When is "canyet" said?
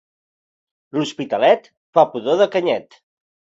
2.59-3.01